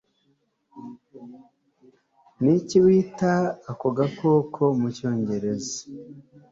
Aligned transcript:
niki 2.43 2.77
wita 2.85 3.33
ako 3.71 3.87
gakoko 3.97 4.63
mucyongereza 4.79 5.77